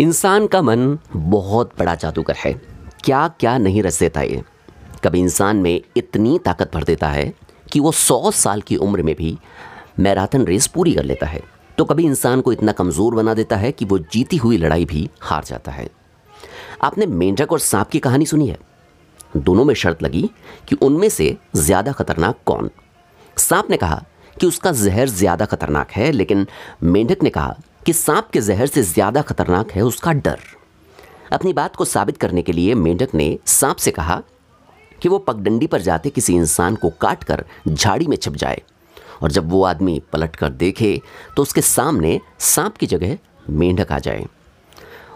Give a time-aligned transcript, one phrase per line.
[0.00, 2.52] इंसान का मन बहुत बड़ा जादूगर है।
[3.04, 4.42] क्या क्या नहीं रच देता ये।
[5.04, 7.32] कभी इंसान में इतनी ताकत भर देता है
[7.72, 9.36] कि वो सौ साल की उम्र में भी
[9.98, 11.42] मैराथन रेस पूरी कर लेता है।
[11.78, 15.08] तो कभी इंसान को इतना कमज़ोर बना देता है कि वो जीती हुई लड़ाई भी
[15.20, 15.88] हार जाता है।
[16.82, 18.58] आपने मेंढक और सांप की कहानी सुनी है?
[19.36, 20.30] दोनों में शर्त लगी
[20.68, 22.70] कि उनमें से ज़्यादा खतरनाक कौन?
[23.36, 24.04] सांप ने कहा
[24.36, 26.46] कि उसका जहर ज़्यादा खतरनाक है, लेकिन
[26.82, 27.56] मेंढक ने कहा
[27.86, 30.38] कि सांप के जहर से ज़्यादा खतरनाक है उसका डर।
[31.32, 34.22] अपनी बात को साबित करने के लिए मेंढक ने सांप से कहा
[34.98, 38.60] कि वो पगडंडी पर जाते किसी इंसान को काट कर झाड़ी में छिप जाए
[39.22, 41.00] और जब वो आदमी पलट कर देखे
[41.36, 43.16] तो उसके सामने सांप की जगह
[43.50, 44.26] मेंढक आ जाए।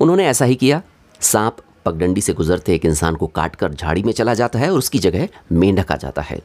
[0.00, 0.82] उन्होंने ऐसा ही किया।
[1.20, 4.78] सांप पगडंडी से गुजरते एक इंसान को काट कर झाड़ी में चला जाता है और
[4.78, 6.40] उसकी जगह मेंढक आ जाता है।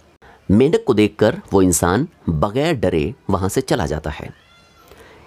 [0.50, 4.30] मेंढक को देखकर वो इंसान बगैर डरे वहाँ से चला जाता है।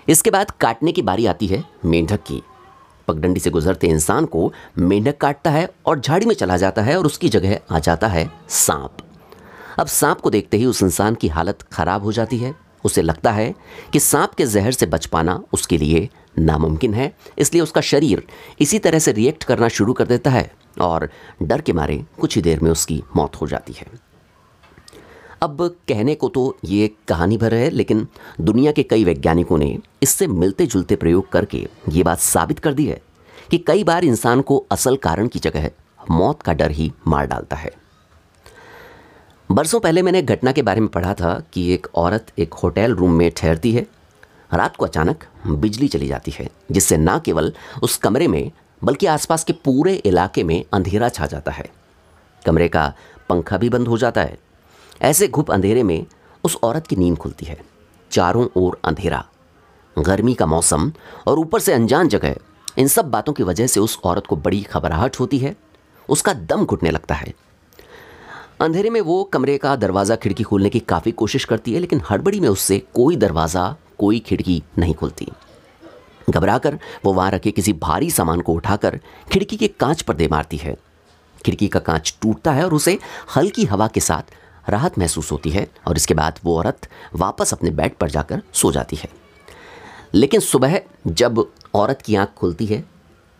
[0.08, 2.42] इसके बाद काटने की बारी आती है मेंढक की।
[3.08, 7.06] पगडंडी से गुजरते इंसान को मेंढक काटता है और झाड़ी में चला जाता है और
[7.06, 8.96] उसकी जगह आ जाता है सांप।
[9.78, 12.54] अब सांप को देखते ही उस इंसान की हालत खराब हो जाती है।
[12.84, 13.54] उसे लगता है
[13.92, 18.22] कि सांप के जहर से बच पाना उसके लिए नामुमकिन है, इसलिए उसका शरीर
[18.60, 21.08] इसी तरह से रिएक्ट करना शुरू कर देता है और
[21.42, 23.86] डर के मारे कुछ ही देर में उसकी मौत हो जाती है।
[25.42, 28.06] अब कहने को तो ये कहानी भर है, लेकिन
[28.40, 32.86] दुनिया के कई वैज्ञानिकों ने इससे मिलते जुलते प्रयोग करके ये बात साबित कर दी
[32.86, 33.00] है
[33.50, 35.70] कि कई बार इंसान को असल कारण की जगह
[36.10, 37.70] मौत का डर ही मार डालता है।
[39.50, 43.12] बरसों पहले मैंने घटना के बारे में पढ़ा था कि एक औरत एक होटल रूम
[43.12, 43.86] में ठहरती है।
[44.52, 48.50] रात को अचानक बिजली चली जाती है, जिससे ना केवल उस कमरे में,
[48.82, 51.68] बल्कि आसपास के पूरे इलाके में अंधेरा छा जाता है।
[52.42, 52.92] कमरे का
[53.28, 54.38] पंखा भी बंद हो जाता है
[55.02, 56.06] ऐसे घुप अंधेरे में
[56.44, 57.60] उस औरत की नींद खुलती है।
[58.10, 59.24] चारों ओर अंधेरा।
[59.96, 60.92] गर्मी का मौसम
[61.26, 62.36] और ऊपर से अनजान जगह।
[62.78, 65.56] इन सब बातों की वजह से उस औरत को बड़ी घबराहट होती है।
[66.08, 67.34] उसका दम घुटने लगता है।
[68.60, 72.40] अंधेरे में वो कमरे का दरवाज़ा खिड़की खोलने की काफ़ी कोशिश करती है, लेकिन हड़बड़ी
[72.40, 75.28] में उससे कोई दरवाज़ा, कोई खिड़की नहीं खुलती।
[76.30, 79.00] घबराकर वो वहाँ रखे किसी भारी सामान को उठाकर
[79.32, 80.76] खिड़की के कांच पर दे मारती है।
[81.46, 82.98] खिड़की का कांच टूटता है और उसे
[83.36, 84.34] हल्की हवा के साथ
[84.68, 88.72] राहत महसूस होती है और इसके बाद वो औरत वापस अपने बेड पर जाकर सो
[88.72, 89.08] जाती है।
[90.14, 92.84] लेकिन सुबह जब औरत की आँख खुलती है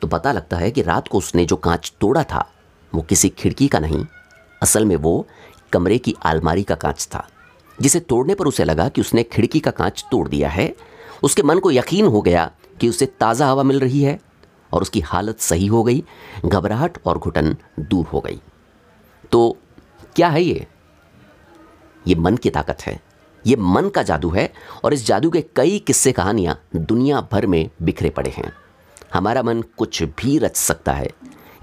[0.02, 2.48] तो पता लगता है कि रात को उसने जो कांच तोड़ा था,
[2.92, 4.04] वो किसी खिड़की का नहीं,
[4.62, 5.26] असल में वो
[5.72, 7.26] कमरे की आलमारी का कांच था,
[7.78, 10.74] जिसे तोड़ने पर उसे लगा कि उसने खिड़की का कांच तोड़ दिया है।
[11.22, 12.50] उसके मन को यकीन हो गया
[12.80, 14.18] कि उसे ताज़ा हवा मिल रही है
[14.72, 16.02] और उसकी हालत सही हो गई,
[16.44, 18.40] घबराहट और घुटन दूर हो गई।
[19.32, 19.56] तो
[20.16, 20.66] क्या है ये?
[22.08, 23.00] ये मन की ताकत है।
[23.46, 24.52] ये मन का जादू है
[24.84, 28.52] और इस जादू के कई किस्से कहानियाँ दुनिया भर में बिखरे पड़े हैं।
[29.14, 31.10] हमारा मन कुछ भी रच सकता है।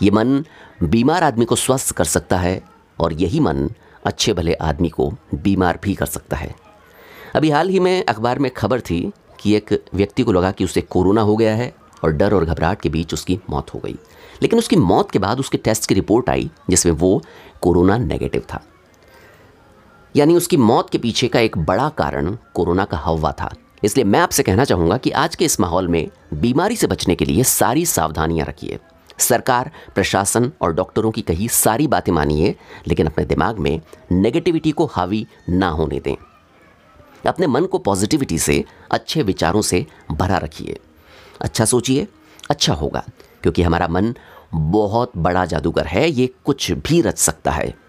[0.01, 0.45] ये मन
[0.83, 2.63] बीमार आदमी को स्वस्थ कर सकता है
[2.99, 3.69] और यही मन
[4.05, 6.55] अच्छे भले आदमी को बीमार भी कर सकता है।
[7.35, 10.81] अभी हाल ही में अखबार में खबर थी कि एक व्यक्ति को लगा कि उसे
[10.81, 13.95] कोरोना हो गया है और डर और घबराहट के बीच उसकी मौत हो गई।
[14.41, 17.23] लेकिन उसकी मौत के बाद उसके टेस्ट की रिपोर्ट आई जिसमें वो
[17.61, 18.63] कोरोना नेगेटिव था।
[20.15, 23.53] यानी उसकी मौत के पीछे का एक बड़ा कारण कोरोना का हवा था।
[23.83, 27.25] इसलिए मैं आपसे कहना चाहूँगा कि आज के इस माहौल में बीमारी से बचने के
[27.25, 28.79] लिए सारी सावधानियाँ रखिए।
[29.17, 32.55] सरकार, प्रशासन और डॉक्टरों की कही सारी बातें मानिए,
[32.87, 33.81] लेकिन अपने दिमाग में
[34.11, 36.15] नेगेटिविटी को हावी ना होने दें।
[37.27, 40.79] अपने मन को पॉजिटिविटी से, अच्छे विचारों से भरा रखिए।
[41.41, 42.07] अच्छा सोचिए
[42.49, 43.03] अच्छा होगा,
[43.41, 44.13] क्योंकि हमारा मन
[44.53, 47.82] बहुत बड़ा जादूगर है, ये कुछ भी रच सकता है।